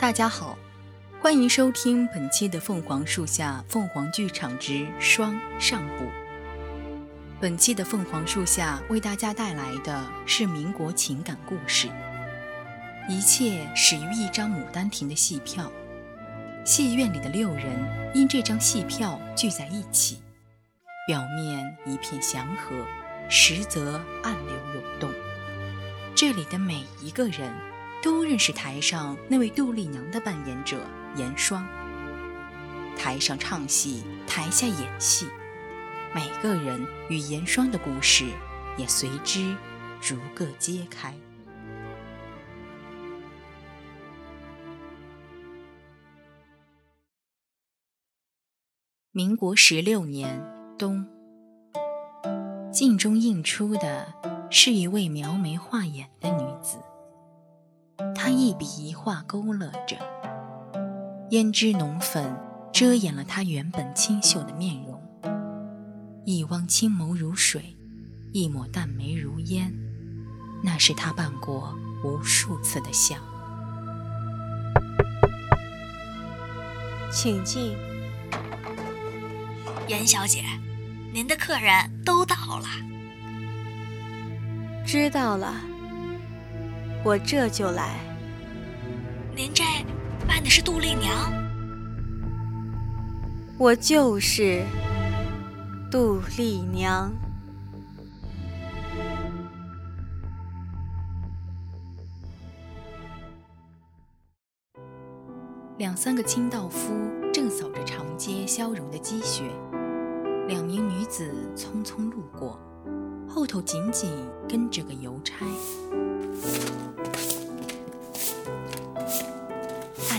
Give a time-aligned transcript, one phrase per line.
[0.00, 0.56] 大家好，
[1.20, 6.04] 欢迎收听本期的《凤凰树下凤凰剧场之双上部》。
[7.38, 11.86] 本期的《凤凰树下》为大家带来的是民国情感故事，
[13.10, 15.70] 一切始于一张《牡丹亭》的戏票。
[16.64, 17.66] 戏院里的六人
[18.14, 20.22] 因这张戏票聚在一起，
[21.06, 22.74] 表面一片祥和，
[23.28, 25.10] 实则暗流涌动。
[26.14, 27.52] 这里的每一个人
[28.02, 30.80] 都认识台上那位杜丽娘的扮演者
[31.16, 31.66] 严霜。
[32.96, 35.26] 台上唱戏，台下演戏，
[36.14, 38.26] 每个人与严霜的故事
[38.76, 39.56] 也随之
[40.00, 41.14] 逐个揭开。
[49.12, 50.42] 民国十六年
[50.78, 51.06] 冬，
[52.72, 54.14] 镜中映出的
[54.50, 56.78] 是一位描眉画眼的女子。
[58.14, 59.96] 她一笔一画勾勒着，
[61.30, 62.36] 胭脂浓粉
[62.72, 65.00] 遮掩了他原本清秀的面容。
[66.24, 67.76] 一汪清眸如水，
[68.32, 69.72] 一抹淡眉如烟，
[70.62, 73.18] 那是他扮过无数次的相。
[77.10, 77.76] 请进。
[79.88, 80.44] 严小姐，
[81.12, 82.68] 您的客人都到了。
[84.86, 85.54] 知道了，
[87.02, 87.98] 我这就来。
[89.34, 89.64] 您这
[90.28, 91.32] 扮的是杜丽娘？
[93.58, 94.62] 我就是
[95.90, 97.10] 杜丽娘。
[105.78, 106.92] 两三个清道夫
[107.32, 109.44] 正扫着长街消融的积雪。
[110.48, 112.60] 两名女子匆匆路过，
[113.26, 114.10] 后头紧紧
[114.48, 115.46] 跟着个邮差。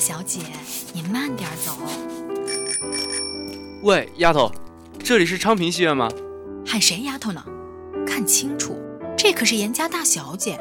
[0.02, 0.40] 小姐，
[0.96, 1.78] 你慢点走。
[3.84, 4.52] 喂，丫头，
[4.98, 6.10] 这里是昌平戏院吗？
[6.66, 7.46] 喊谁丫头呢？
[8.08, 8.76] 看清楚，
[9.16, 10.60] 这可是严家大小姐。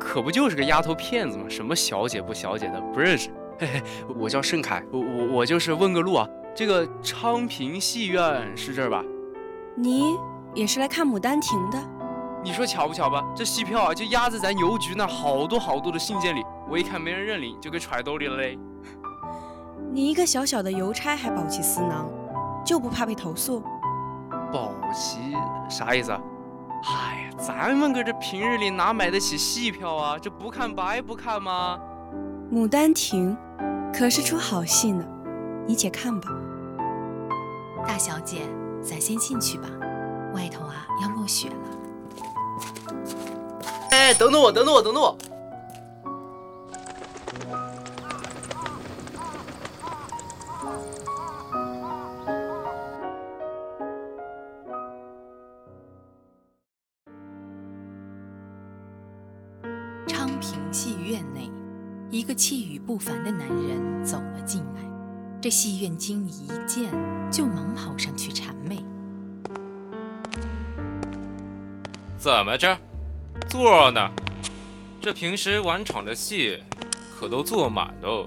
[0.00, 1.44] 可不就是个丫头片子吗？
[1.48, 3.30] 什么小姐不小姐的，不认识。
[3.56, 3.82] 嘿嘿，
[4.18, 6.26] 我叫盛凯，我我我就是问个路啊。
[6.52, 9.04] 这个昌平戏院是这儿吧？
[9.76, 10.16] 你
[10.56, 11.78] 也是来看《牡丹亭》的？
[12.42, 13.24] 你说巧不巧吧？
[13.36, 18.56] 这戏票啊，就压在咱邮局那好多好多的信件里，我一看没人认领，就给揣兜里了嘞。
[19.92, 22.08] 你一个小小的邮差还保起私囊，
[22.64, 23.60] 就不怕被投诉？
[24.52, 25.34] 保齐
[25.68, 26.20] 啥意思啊？
[26.84, 30.16] 哎呀，咱们搁这平日里哪买得起戏票啊？
[30.16, 31.78] 这不看白不看吗？
[32.54, 33.36] 《牡丹亭》
[33.92, 35.04] 可是出好戏呢。
[35.66, 36.28] 你且看吧，
[37.86, 38.42] 大小姐，
[38.80, 39.68] 咱先进去吧，
[40.34, 41.54] 外头啊要落雪了。
[43.90, 45.16] 哎，等等我，等等我，等等我。
[65.62, 66.90] 戏院经理一见，
[67.30, 68.82] 就忙跑上去谄媚
[72.16, 72.78] ：“怎么着，
[73.46, 74.10] 坐呢？
[75.02, 76.62] 这平时晚场的戏，
[77.14, 78.26] 可都坐满喽。”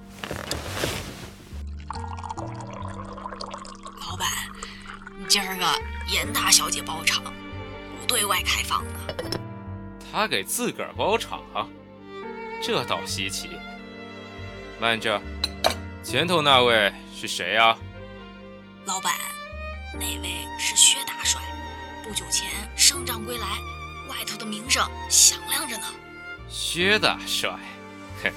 [4.08, 4.30] 老板，
[5.28, 5.66] 今儿个
[6.14, 7.24] 严大小姐包场，
[8.00, 8.92] 不对外开放呢。
[10.12, 11.42] 他给自个儿包场，
[12.62, 13.50] 这倒稀奇。
[14.80, 15.20] 慢着。
[16.04, 17.78] 前头那位是谁呀？
[18.86, 19.14] 老板，
[19.94, 21.40] 那位是薛大帅，
[22.04, 23.48] 不久前胜仗归来，
[24.10, 25.84] 外头的名声响亮着呢。
[26.50, 27.52] 薛大帅，
[28.24, 28.32] 哼，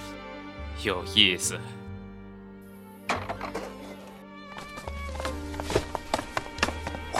[0.84, 1.58] 有意思。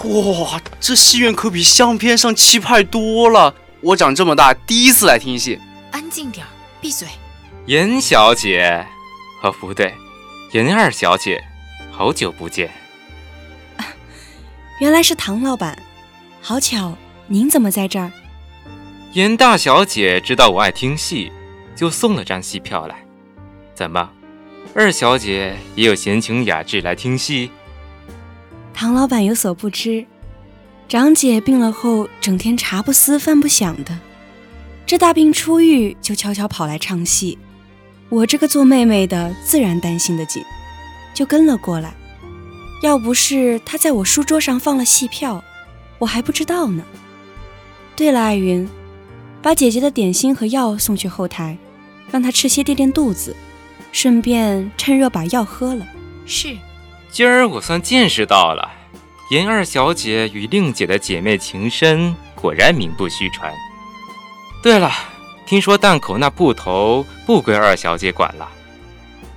[0.05, 3.53] 哇，这戏院可比相片上气派多了。
[3.81, 5.59] 我长这么大第一次来听戏。
[5.91, 6.47] 安静点，
[6.81, 7.09] 闭嘴。
[7.67, 8.87] 严小姐，
[9.43, 9.93] 哦，不对。
[10.53, 11.43] 严二小姐，
[11.91, 12.71] 好久不见。
[14.81, 15.77] 原来是唐老板，
[16.41, 16.97] 好巧，
[17.27, 18.13] 您怎么在这儿？
[19.13, 21.33] 严大小姐知道我爱听戏，
[21.75, 22.97] 就送了张戏票来。
[23.75, 24.09] 怎么，
[24.75, 27.51] 二小姐也有闲情雅致来听戏？
[28.73, 30.07] 唐老板有所不知，
[30.89, 33.99] 长姐病了后，整天茶不思饭不想的，
[34.87, 37.37] 这大病初愈，就悄悄跑来唱戏。
[38.09, 40.45] 我这个做妹妹的自然担心的紧，
[41.13, 41.95] 就跟了过来。
[42.83, 45.43] 要不是她在我书桌上放了戏票，
[45.99, 46.85] 我还不知道呢。
[47.97, 48.69] 对了，艾云，
[49.43, 51.57] 把姐姐的点心和药送去后台，
[52.11, 53.35] 让她吃些垫垫肚子，
[53.91, 55.87] 顺便趁热把药喝了。
[56.27, 56.57] 是，
[57.11, 58.71] 今儿我算见识到了，
[59.31, 63.53] 严二小姐与令姐的姐妹情深，果然名不虚传。
[64.63, 64.93] 对了，
[65.47, 68.51] 听说档口那布头不归二小姐管了，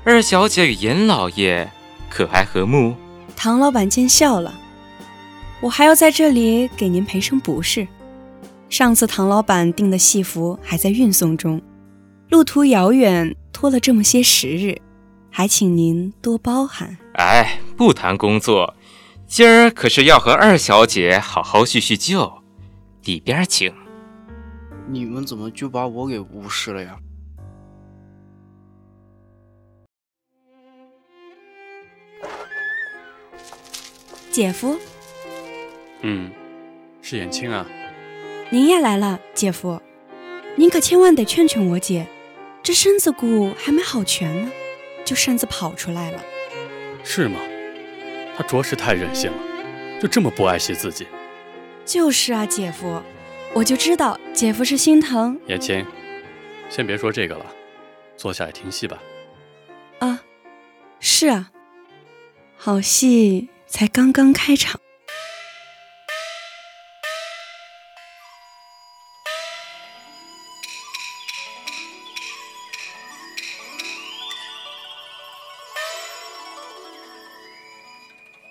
[0.04, 1.72] 二小姐与严老爷
[2.10, 2.96] 可还和睦？
[3.36, 4.52] 唐老板见笑了，
[5.62, 7.88] 我还要在这里给您赔声不是。
[8.70, 11.62] 上次唐老板订的戏服还在运送中，
[12.30, 14.82] 路途遥远，拖了这么些时日，
[15.30, 16.98] 还请您多包涵。
[17.14, 18.74] 哎，不谈工作，
[19.28, 22.42] 今儿可是要和二小姐好好叙叙旧，
[23.04, 23.72] 里边请。
[24.92, 26.98] 你们怎么就把我给无视了呀？
[34.32, 34.80] 姐夫，
[36.02, 36.32] 嗯，
[37.04, 37.68] 是眼青啊。
[38.50, 39.80] 您也来了，姐夫，
[40.56, 42.08] 您可千万得劝劝我姐，
[42.64, 44.52] 这身子骨还没好全呢，
[45.06, 46.20] 就擅自跑出来了。
[47.04, 47.40] 是吗？
[48.36, 49.38] 她着实太任性了，
[50.02, 51.06] 就这么不爱惜自己。
[51.86, 53.04] 就是啊，姐夫，
[53.56, 55.38] 我就知道姐夫是心疼。
[55.48, 55.86] 眼青，
[56.70, 57.46] 先别说这个了，
[58.16, 58.98] 坐下来听戏吧。
[60.00, 60.22] 啊，
[61.02, 61.52] 是啊，
[62.56, 64.80] 好戏才刚刚开场。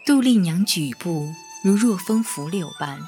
[0.04, 2.98] 杜丽娘举步如若风拂柳般，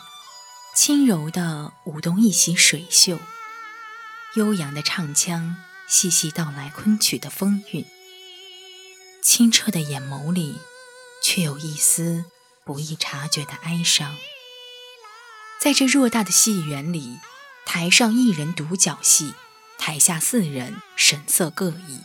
[0.91, 3.21] 轻柔地舞动一袭水袖，
[4.35, 5.55] 悠扬的唱腔
[5.87, 7.87] 细细道来昆曲的风韵。
[9.23, 10.59] 清澈的眼眸里，
[11.23, 12.25] 却有一丝
[12.65, 14.17] 不易察觉的哀伤。
[15.61, 17.21] 在这偌大的戏园里，
[17.65, 19.35] 台上一人独角戏，
[19.79, 22.01] 台下四人神色各异，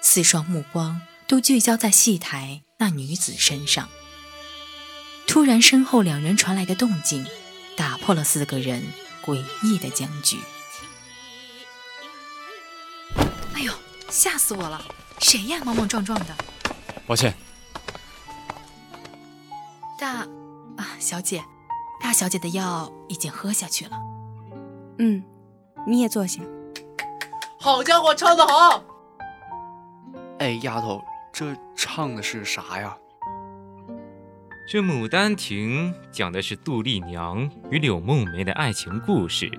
[0.00, 3.88] 四双目光都聚焦在戏台那女子身上。
[5.26, 7.26] 突然，身后两人传来的动静，
[7.78, 8.82] 打破了四个人
[9.24, 10.36] 诡异的僵局。
[13.54, 13.72] 哎呦，
[14.10, 14.82] 吓死我了！
[15.20, 16.34] 谁呀，莽莽撞撞的？
[17.06, 17.32] 抱歉。
[19.96, 20.26] 大
[20.76, 21.44] 啊，小姐，
[22.00, 23.96] 大小姐的药已经喝下去了。
[24.98, 25.22] 嗯，
[25.86, 26.42] 你也坐下。
[27.60, 28.82] 好家伙，唱得好！
[30.40, 31.00] 哎，丫头，
[31.32, 32.96] 这唱的是啥呀？
[34.70, 39.50] 这《牡丹亭》讲的是杜丽娘与柳梦梅的爱情故事，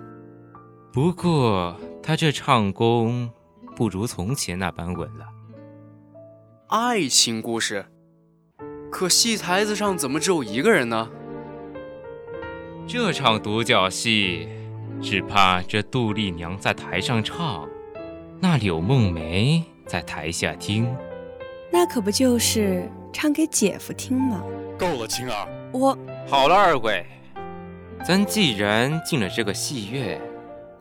[0.93, 3.27] 不过她这唱功
[3.75, 5.25] 不如从前那般稳了。
[6.67, 7.83] 爱情故事？
[8.91, 11.09] 可戏台子上怎么只有一个人呢？
[12.85, 14.47] 这场独角戏，
[15.01, 17.67] 只怕这杜丽娘在台上唱，
[18.39, 20.95] 那柳梦梅在台下听，
[21.71, 24.43] 那可不就是唱给姐夫听吗？
[24.79, 27.05] 够了，青儿，我好了，二位，
[28.05, 30.17] 咱既然进了这个戏院，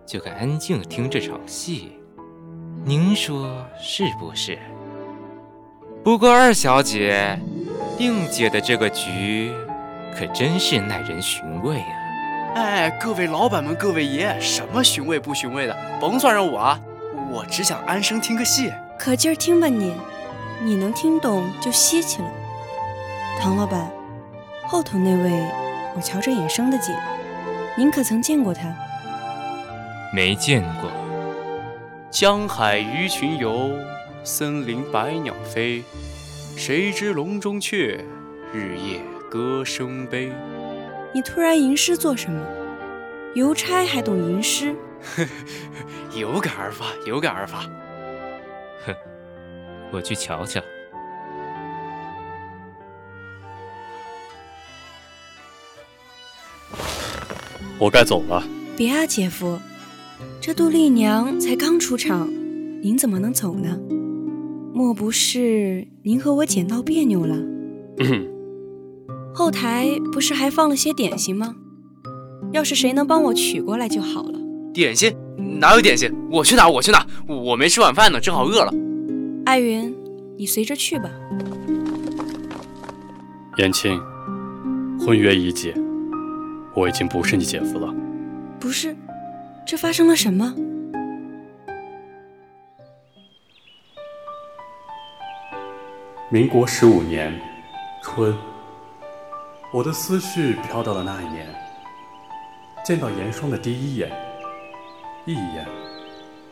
[0.06, 1.98] 就该安静听这场戏，
[2.84, 4.56] 您说是不是？
[6.04, 7.36] 不过二小姐，
[7.98, 9.52] 定姐的这个局，
[10.16, 12.54] 可真是耐人寻味啊！
[12.54, 16.80] 哎，各位老板们，各位爷，什么寻味不寻味的，甭算上我啊！
[17.32, 18.72] 我只想安生听个戏。
[18.96, 19.92] 可劲儿听吧你，
[20.62, 22.30] 你能听懂就稀奇了。
[23.40, 23.88] 唐老板，
[24.66, 25.46] 后头那位，
[25.94, 26.92] 我瞧着眼生的紧，
[27.76, 28.74] 您可曾见过他？
[30.12, 30.90] 没见过。
[32.10, 33.70] 江海鱼群游，
[34.24, 35.84] 森林百鸟飞，
[36.56, 38.04] 谁知笼中雀，
[38.52, 40.32] 日夜歌声悲。
[41.14, 42.44] 你突然吟诗做什么？
[43.34, 44.74] 邮差还懂吟诗？
[46.12, 47.60] 有感而发，有感而发。
[48.84, 48.94] 哼，
[49.92, 50.60] 我去瞧瞧。
[57.78, 58.42] 我该走了。
[58.76, 59.58] 别啊，姐夫，
[60.40, 62.28] 这杜丽娘才刚出场，
[62.82, 63.78] 您怎么能走呢？
[64.74, 67.36] 莫不是您和我姐闹别扭了？
[67.98, 68.26] 嗯，
[69.34, 71.56] 后台不是还放了些点心吗？
[72.52, 74.38] 要是谁能帮我取过来就好了。
[74.72, 75.12] 点心？
[75.60, 76.12] 哪有点心？
[76.30, 77.04] 我去拿，我去拿。
[77.26, 78.72] 我没吃晚饭呢，正好饿了。
[79.44, 79.92] 艾云，
[80.36, 81.10] 你随着去吧。
[83.56, 84.00] 燕青，
[85.00, 85.74] 婚约已解。
[86.78, 87.92] 我已经不是你姐夫了。
[88.60, 88.94] 不是，
[89.66, 90.54] 这发生了什么？
[96.30, 97.36] 民国十五年
[98.00, 98.32] 春，
[99.72, 101.52] 我的思绪飘到了那一年，
[102.84, 104.12] 见到严霜的第一眼，
[105.26, 105.66] 一眼，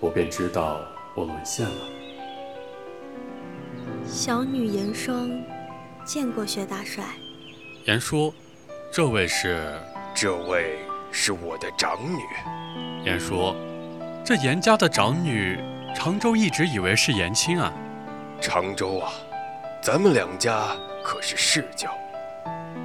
[0.01, 0.81] 我便知道
[1.15, 1.77] 我沦陷了。
[4.05, 5.31] 小女严霜
[6.05, 7.05] 见过薛大帅。
[7.87, 8.35] 严说，
[8.93, 9.73] 这位是？
[10.19, 10.79] 这位
[11.13, 12.23] 是我的长女。
[13.05, 13.55] 言说，
[14.25, 15.63] 这严家的长女，
[15.95, 17.71] 常州一直以为是严青啊。
[18.41, 19.13] 常州啊，
[19.83, 21.91] 咱们两家可是世交，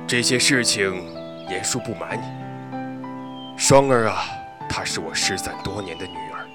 [0.05, 0.93] 这些事情
[1.49, 2.25] 严叔不瞒你。
[3.57, 4.25] 双儿啊，
[4.67, 6.45] 她是我失散多年的女儿，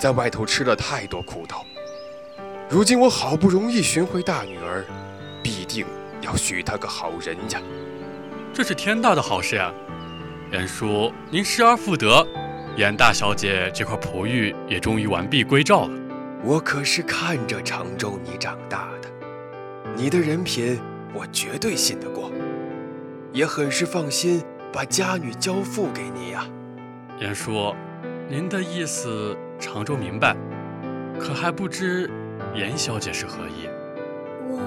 [0.00, 1.64] 在外头吃了太多苦头。
[2.68, 4.84] 如今我好不容易寻回大女儿，
[5.44, 5.86] 必定
[6.22, 7.60] 要许她个好人家。
[8.52, 9.72] 这是天大的好事呀！
[10.52, 12.26] 严叔，您失而复得，
[12.76, 15.98] 严大小姐这块璞玉也终于完璧归赵了。
[16.44, 19.08] 我可是看着常州你长大的，
[19.96, 20.78] 你的人品
[21.14, 22.30] 我绝对信得过，
[23.32, 26.44] 也很是放心把家女交付给你呀。
[27.18, 27.74] 严叔，
[28.28, 30.36] 您的意思常州明白，
[31.18, 32.10] 可还不知
[32.54, 33.70] 严小姐是何意？
[34.50, 34.60] 我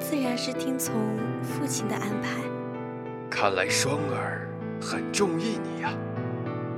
[0.00, 0.94] 自然是听从
[1.42, 2.51] 父亲的安排。
[3.34, 4.46] 看来双儿
[4.78, 5.94] 很中意你呀，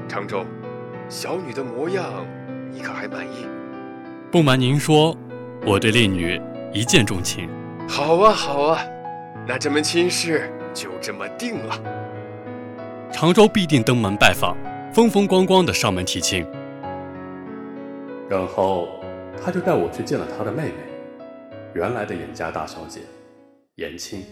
[0.08, 0.46] 常州，
[1.08, 2.25] 小女的模样
[2.70, 3.44] 你可还满意？
[4.30, 5.16] 不瞒您说，
[5.66, 6.40] 我对烈女
[6.73, 7.50] 一见钟情。
[7.88, 8.78] 好啊，好啊，
[9.49, 11.76] 那这门亲事就这么定了。
[13.12, 14.56] 常州必定登门拜访，
[14.92, 16.46] 风风光光的上门提亲。
[18.30, 18.88] 然后
[19.44, 20.75] 他就带我去见了他的妹妹，
[21.75, 23.00] 原来的严家大小姐，
[23.75, 24.23] 严青。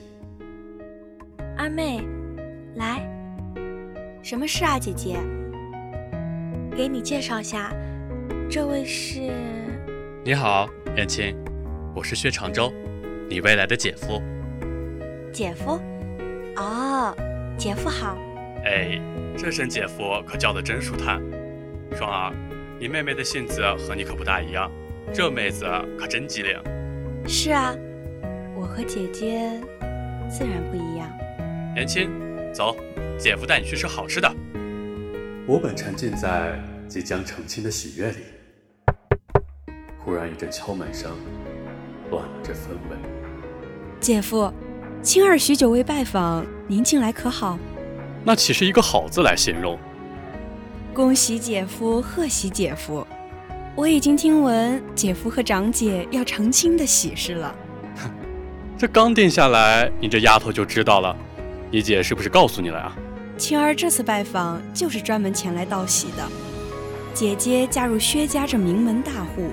[1.56, 2.00] 阿妹，
[2.76, 3.06] 来，
[4.22, 5.16] 什么事啊，姐姐？
[6.74, 7.70] 给你介绍下，
[8.50, 9.30] 这位是……
[10.24, 11.36] 你好，燕青，
[11.94, 12.72] 我是薛长洲，
[13.28, 14.22] 你未来的姐夫。
[15.30, 15.78] 姐夫？
[16.56, 17.14] 哦，
[17.58, 18.16] 姐夫好。
[18.64, 19.00] 哎，
[19.36, 21.20] 这声姐夫可叫得真舒坦。
[21.94, 22.32] 双儿，
[22.80, 24.70] 你妹妹的性子和你可不大一样，
[25.12, 25.66] 这妹子
[25.98, 26.58] 可真机灵。
[27.28, 27.74] 是啊，
[28.56, 29.60] 我和姐姐
[30.30, 31.08] 自然不一样。
[31.74, 32.10] 年轻，
[32.52, 32.76] 走，
[33.18, 34.30] 姐夫带你去吃好吃的。
[35.46, 38.18] 我本沉浸在即将成亲的喜悦里，
[39.98, 41.10] 忽然一阵敲门声，
[42.10, 42.96] 乱了这氛围。
[44.00, 44.52] 姐夫，
[45.02, 47.58] 青儿许久未拜访，您近来可好？
[48.22, 49.78] 那岂是一个好字来形容？
[50.92, 53.06] 恭喜姐夫，贺喜姐夫！
[53.74, 57.54] 我已经听闻姐夫和长姐要成亲的喜事了。
[57.96, 58.10] 哼，
[58.76, 61.16] 这刚定下来，你这丫头就知道了。
[61.72, 62.92] 你姐是不是告诉你了啊？
[63.38, 66.28] 青儿这次拜访就是专门前来道喜的。
[67.14, 69.48] 姐姐嫁入薛家这名门大户，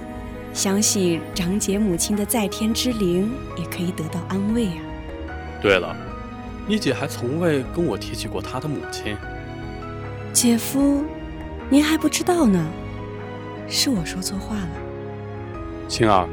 [0.53, 4.83] 相信长姐母亲的在天之灵也可以得到安慰啊。
[5.61, 5.95] 对了，
[6.67, 9.15] 你姐还从未跟我提起过她的母亲。
[10.33, 11.05] 姐夫，
[11.69, 12.67] 您还不知道呢，
[13.69, 14.69] 是我说错话了。
[15.87, 16.27] 青儿，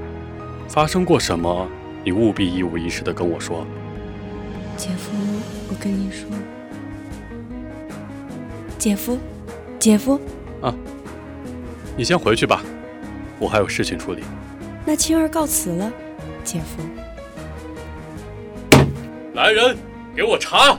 [0.68, 1.68] 发生过什么？
[2.02, 3.64] 你务必一五一十的跟我说。
[4.76, 5.10] 姐夫，
[5.70, 6.28] 我跟你说，
[8.78, 9.18] 姐夫，
[9.78, 10.20] 姐夫，
[10.60, 10.74] 啊，
[11.96, 12.62] 你先回去吧，
[13.38, 14.22] 我还有事情处理。
[14.84, 15.90] 那青儿告辞了，
[16.44, 16.82] 姐夫。
[19.32, 19.76] 来人，
[20.14, 20.78] 给我查。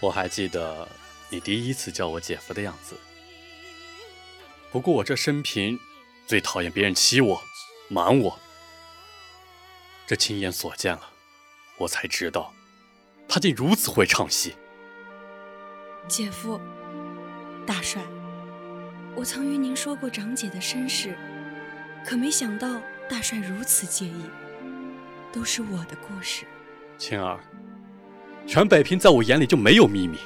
[0.00, 0.86] 我还记得
[1.28, 2.96] 你第一次叫我姐夫的样子，
[4.70, 5.76] 不过我这生平。
[6.28, 7.42] 最讨厌别人欺我、
[7.88, 8.38] 瞒我，
[10.06, 11.00] 这亲眼所见了，
[11.78, 12.52] 我才知道，
[13.26, 14.54] 他竟如此会唱戏。
[16.06, 16.60] 姐夫，
[17.66, 18.02] 大帅，
[19.16, 21.16] 我曾与您说过长姐的身世，
[22.04, 24.24] 可没想到大帅如此介意，
[25.32, 26.44] 都是我的故事。
[26.98, 27.40] 青儿，
[28.46, 30.18] 全北平在我眼里就没有秘密，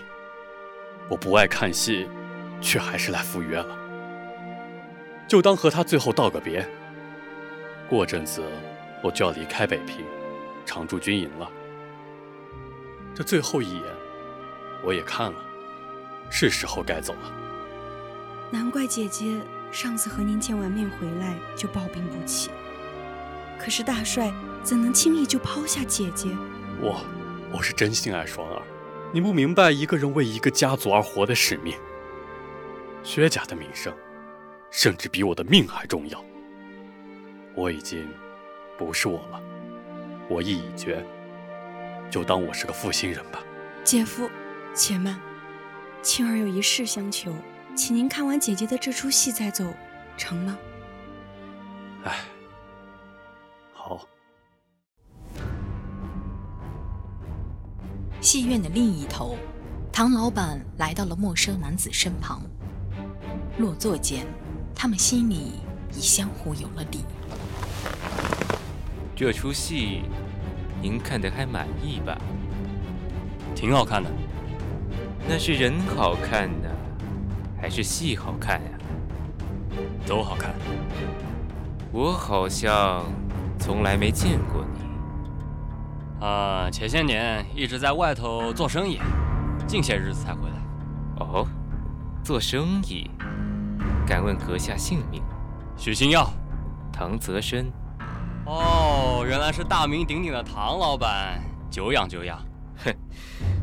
[1.08, 2.08] 我不爱看戏，
[2.60, 3.81] 却还是来赴约了。
[5.26, 6.66] 就当和他最后道个别。
[7.88, 8.42] 过阵子
[9.02, 10.04] 我就要离开北平，
[10.64, 11.50] 常驻军营了。
[13.14, 13.84] 这最后一眼，
[14.82, 15.38] 我也看了，
[16.30, 17.32] 是时候该走了。
[18.50, 22.50] 难怪姐姐上次和您见完面回来就抱病不起。
[23.58, 26.28] 可是大帅怎能轻易就抛下姐姐？
[26.80, 27.00] 我，
[27.52, 28.62] 我是真心爱双儿。
[29.12, 31.76] 你不明白一个人为一个家族而活的使命。
[33.02, 33.92] 薛家的名声。
[34.72, 36.24] 甚至比我的命还重要。
[37.54, 38.08] 我已经
[38.78, 39.40] 不是我了，
[40.28, 41.04] 我意已决，
[42.10, 43.40] 就当我是个负心人吧。
[43.84, 44.28] 姐夫，
[44.74, 45.20] 且慢，
[46.00, 47.30] 青儿有一事相求，
[47.76, 49.72] 请您看完姐姐的这出戏再走，
[50.16, 50.58] 成吗？
[52.04, 52.20] 哎，
[53.74, 54.08] 好。
[58.22, 59.36] 戏院的另一头，
[59.92, 62.40] 唐老板来到了陌生男子身旁，
[63.58, 64.24] 落座间，
[64.74, 65.52] 他们心里
[65.94, 67.04] 已相互有了底。
[69.14, 70.02] 这出戏，
[70.80, 72.18] 您看得还满意吧？
[73.54, 74.10] 挺好看的。
[75.28, 76.68] 那是人好看呢，
[77.60, 78.70] 还是戏好看呀？
[80.06, 80.52] 都好看。
[81.92, 83.04] 我好像
[83.60, 86.26] 从来没见过你。
[86.26, 88.98] 啊，前些年一直在外头做生意，
[89.68, 90.56] 近些日子才回来。
[91.20, 91.46] 哦，
[92.24, 93.08] 做生意？
[94.12, 95.22] 敢问阁下姓名？
[95.74, 96.30] 许星耀，
[96.92, 97.72] 唐泽深。
[98.44, 102.38] 哦，原来是大名鼎鼎的唐老板，久仰久仰。
[102.84, 102.94] 哼，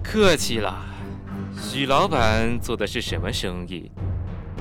[0.04, 0.76] 客气了。
[1.56, 3.92] 许老板做的是什么生意？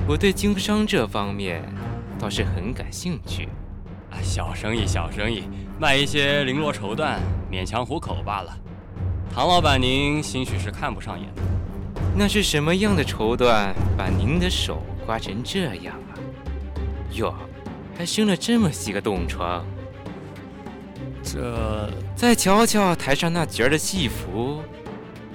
[0.07, 1.64] 我对经商这方面
[2.18, 3.49] 倒是很感兴趣。
[4.11, 5.45] 啊，小生意，小生意，
[5.80, 7.16] 卖一些绫罗绸缎，
[7.50, 8.54] 勉强糊口罢了。
[9.35, 11.26] 唐老板，您兴许是看不上眼。
[12.17, 16.19] 那是什么样的绸缎把您的手刮成这样啊？
[17.12, 17.33] 哟，
[17.97, 19.65] 还生了这么些个冻疮。
[21.23, 24.62] 这，再瞧瞧台上那角儿的戏服，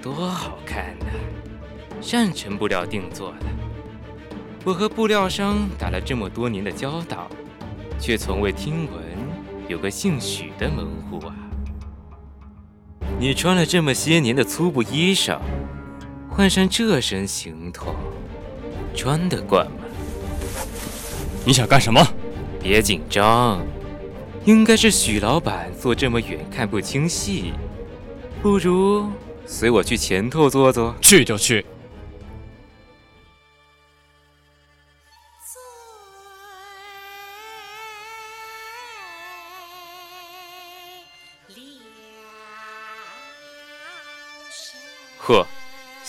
[0.01, 1.06] 多好看呐！
[2.01, 3.46] 上乘布料定做的。
[4.65, 7.30] 我和布料商打了这么多年的交道，
[8.00, 9.03] 却从未听闻
[9.68, 11.36] 有个姓许的门户啊。
[13.20, 15.39] 你穿了这么些年的粗布衣裳，
[16.36, 17.94] 换上这身行头，
[18.96, 19.78] 穿得惯吗？
[21.46, 22.04] 你想干什么？
[22.60, 23.62] 别紧张。
[24.44, 27.54] 应该是许老板坐这么远看不清戏，
[28.42, 29.08] 不如
[29.46, 30.96] 随我去前头坐坐。
[31.00, 31.63] 去就去。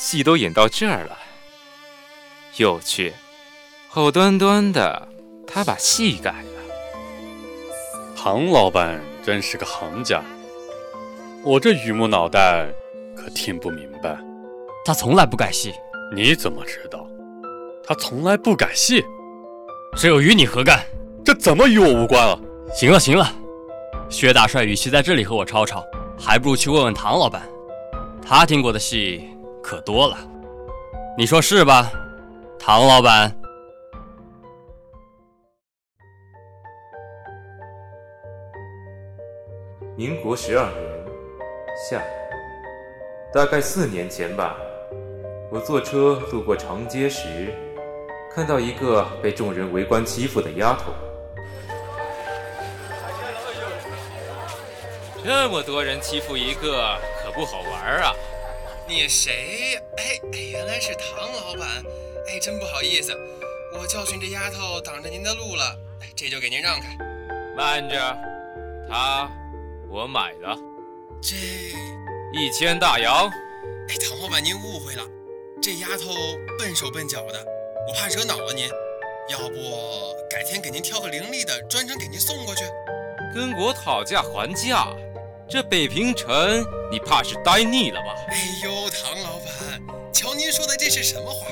[0.05, 1.17] 戏都演到这儿了，
[2.59, 3.11] 有趣。
[3.89, 5.09] 好端端的，
[5.47, 6.61] 他把戏改了。
[8.15, 10.23] 唐老板真是个行家，
[11.43, 12.69] 我这榆木脑袋
[13.17, 14.15] 可听不明白。
[14.85, 15.73] 他从来不改戏，
[16.15, 17.09] 你怎么知道？
[17.83, 19.03] 他从来不改戏，
[19.97, 20.85] 这又与你何干？
[21.25, 22.39] 这怎么与我无关了？
[22.75, 23.33] 行了行了，
[24.11, 25.83] 薛大帅与其在这里和我吵吵，
[26.19, 27.49] 还不如去问问唐老板，
[28.23, 29.31] 他听过的戏
[29.65, 30.19] 可多了。
[31.17, 31.91] 你说是吧，
[32.59, 33.35] 唐老板？
[39.97, 41.07] 民国十二年
[41.89, 42.03] 夏，
[43.33, 44.55] 大概四年前吧，
[45.51, 47.55] 我坐车路过长街时，
[48.35, 50.93] 看到一个被众人围观欺负的丫头。
[55.25, 58.13] 这么多人欺负一个，可不好玩啊！
[58.87, 59.81] 你谁？
[59.97, 61.83] 哎哎，原来是唐老板。
[62.29, 63.17] 哎，真不好意思，
[63.79, 65.79] 我教训这丫头挡着您的路了。
[66.03, 66.97] 哎，这就给您让开。
[67.57, 67.97] 慢着，
[68.89, 69.31] 她。
[69.89, 70.57] 我买了，
[71.23, 71.37] 这
[72.39, 73.29] 一千大洋。
[73.89, 75.03] 哎，唐老板，您误会了，
[75.63, 76.13] 这丫头
[76.59, 77.47] 笨手笨脚的，
[77.89, 78.69] 我怕惹恼了您。
[79.31, 79.55] 要不
[80.29, 82.65] 改天给您挑个伶俐的，专程给您送过去。
[83.33, 84.89] 跟我讨价还价？
[85.55, 88.13] 这北平城，你怕是待腻了吧？
[88.27, 91.47] 哎呦，唐老板，瞧您说的这是什么话？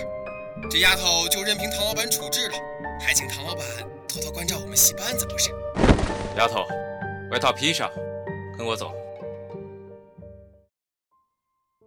[0.68, 2.54] 这丫头就任凭唐老板处置了，
[3.00, 3.64] 还请唐老板
[4.12, 5.50] 多多关照我们戏班子，不是？
[6.36, 6.66] 丫头，
[7.30, 7.88] 外套披上。
[8.58, 8.92] 跟我走，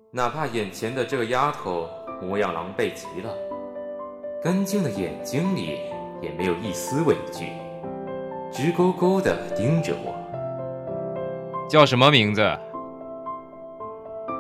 [0.10, 1.90] 哪怕眼前的这个丫头
[2.22, 3.38] 模样狼狈极了，
[4.42, 5.82] 干净的眼睛里
[6.22, 7.52] 也没有一丝畏惧，
[8.54, 10.16] 直勾勾的盯着我。
[11.68, 12.42] 叫什么名字？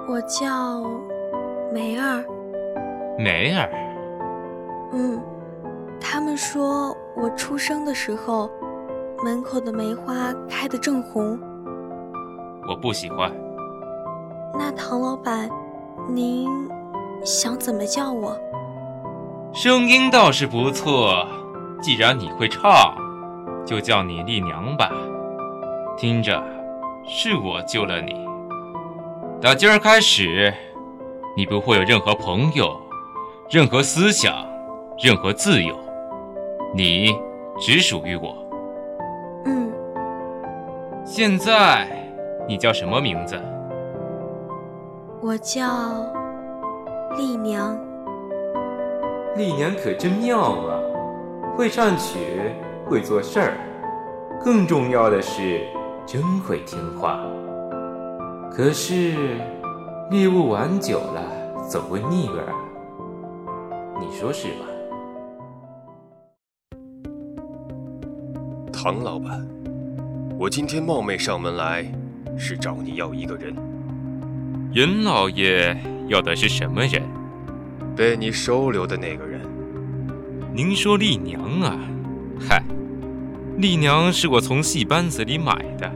[0.07, 0.83] 我叫
[1.73, 2.23] 梅儿。
[3.17, 3.69] 梅儿。
[4.93, 5.19] 嗯，
[5.99, 8.49] 他们说我出生的时候，
[9.23, 11.39] 门口的梅花开得正红。
[12.69, 13.31] 我不喜欢。
[14.53, 15.49] 那唐老板，
[16.07, 16.47] 您
[17.23, 18.38] 想怎么叫我？
[19.53, 21.25] 声音倒是不错，
[21.81, 22.95] 既然你会唱，
[23.65, 24.91] 就叫你丽娘吧。
[25.97, 26.43] 听着，
[27.07, 28.13] 是我救了你。
[29.41, 30.53] 打今儿开始，
[31.37, 32.75] 你不会有任何朋友，
[33.49, 34.45] 任何思想，
[35.03, 35.75] 任何自由，
[36.73, 37.15] 你
[37.59, 38.35] 只属于我。
[39.45, 39.71] 嗯。
[41.05, 41.87] 现在。
[42.47, 43.35] 你叫什么名字？
[45.19, 45.65] 我叫
[47.17, 47.75] 丽娘。
[49.35, 50.77] 丽娘可真妙啊，
[51.57, 52.19] 会唱曲，
[52.87, 53.57] 会做事儿，
[54.43, 55.65] 更重要的是
[56.07, 57.19] 真会听话。
[58.51, 59.37] 可是
[60.11, 61.21] 猎物玩久了，
[61.67, 62.53] 总会腻味儿，
[63.99, 64.65] 你说是吧？
[68.71, 69.45] 唐老板，
[70.37, 71.91] 我今天冒昧上门来，
[72.37, 73.55] 是找你要一个人。
[74.73, 75.75] 尹老爷
[76.07, 77.01] 要的是什么人？
[77.95, 79.41] 被你收留的那个人。
[80.53, 81.79] 您说丽娘啊？
[82.39, 82.63] 嗨，
[83.57, 85.89] 丽娘是我从戏班子里买的，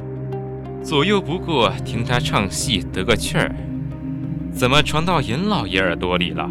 [0.81, 3.53] 左右不过听她唱戏得个趣儿，
[4.53, 6.49] 怎么传到严老爷耳朵里了？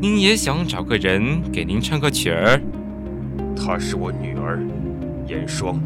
[0.00, 2.60] 您也想找个人给您唱个曲儿？
[3.56, 4.60] 她是我女儿，
[5.26, 5.80] 严霜。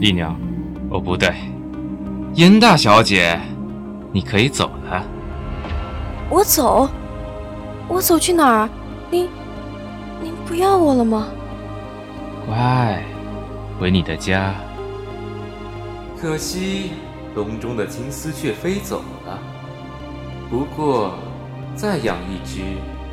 [0.00, 0.36] 丽娘，
[0.90, 1.32] 哦不对，
[2.34, 3.40] 严大小姐，
[4.12, 5.04] 你可以走了。
[6.28, 6.90] 我走？
[7.86, 8.68] 我走去哪儿？
[9.10, 9.28] 您，您
[10.46, 11.28] 不要我了吗？
[12.46, 13.02] 乖，
[13.78, 14.54] 回你的家。
[16.20, 16.92] 可惜
[17.34, 19.38] 笼中的金丝雀飞走了。
[20.50, 21.18] 不过，
[21.74, 22.60] 再养一只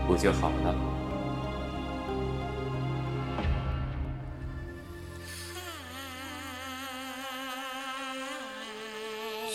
[0.06, 0.76] 不就好了？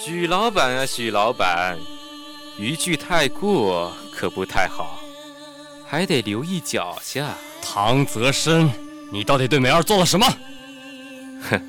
[0.03, 1.77] 许老板啊，许老板，
[2.59, 4.99] 渔具太过可不太好，
[5.87, 7.35] 还得留意脚下。
[7.62, 8.71] 唐泽深，
[9.12, 10.27] 你到底对梅儿做了什么？
[11.51, 11.61] 哼，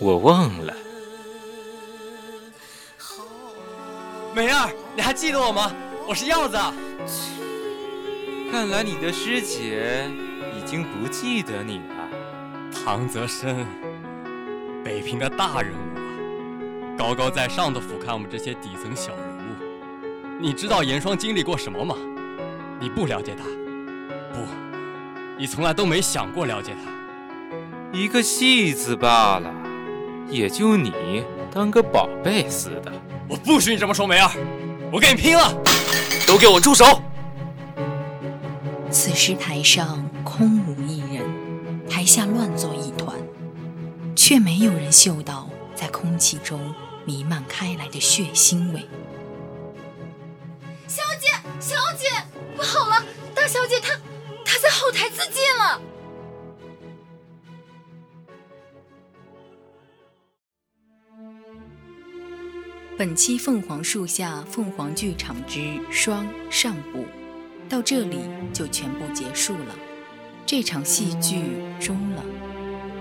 [0.00, 0.74] 我忘了。
[4.34, 5.72] 梅儿，你还记得我吗？
[6.06, 6.56] 我是耀子。
[8.50, 10.10] 看来你的师姐
[10.56, 12.08] 已经不记得你了。
[12.84, 13.66] 唐泽深，
[14.84, 19.40] 北平的大人物啊，高高在上的俯瞰我们这些底层小人物。
[20.40, 21.96] 你知道严霜经历过什么吗？
[22.80, 23.61] 你不了解他，不，
[25.38, 26.90] 你从来都没想过了解他。
[27.96, 29.52] 一个戏子罢了，
[30.28, 32.92] 也就你当个宝贝似的。
[33.28, 34.30] 我不许你这么说，梅儿，
[34.90, 35.52] 我跟你拼了！
[36.26, 37.02] 都给我住手！
[38.90, 41.24] 此时台上空无一人，
[41.88, 43.16] 台下乱作一团，
[44.14, 48.86] 却没有人嗅到在空气中弥漫开来的血腥味。
[50.86, 52.06] 小姐，小姐，
[52.56, 53.02] 不好了！
[53.34, 53.98] 大小姐她
[54.52, 55.80] 他在后台自尽了。
[62.98, 67.06] 本期《凤凰树下凤凰剧场之双》上部
[67.66, 68.18] 到这里
[68.52, 69.74] 就全部结束了。
[70.44, 71.42] 这场戏剧
[71.80, 72.22] 终了，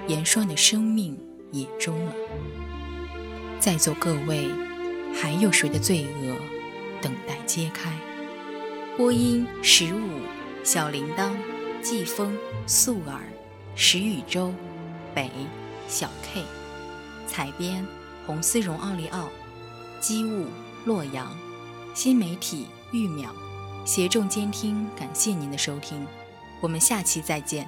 [0.08, 1.20] 严霜的生命
[1.52, 2.14] 也终了。
[3.60, 4.48] 在座各位，
[5.14, 6.38] 还有谁的罪恶
[7.02, 7.94] 等待揭开？
[8.96, 10.00] 播音：十五、
[10.64, 11.32] 小铃铛、
[11.82, 13.24] 季风、素儿、
[13.76, 14.54] 石宇洲、
[15.14, 15.30] 北、
[15.88, 16.44] 小 K。
[17.26, 17.84] 彩编：
[18.28, 19.28] 红丝绒奥利奥。
[20.00, 20.46] 机务
[20.86, 21.36] 洛阳，
[21.96, 23.30] 新媒体玉淼，
[23.86, 26.06] 协众监听，感谢您的收听，
[26.60, 27.68] 我们下期再见。